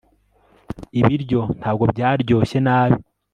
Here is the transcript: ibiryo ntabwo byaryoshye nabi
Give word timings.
ibiryo 0.99 1.41
ntabwo 1.59 1.83
byaryoshye 1.93 2.57
nabi 2.65 2.99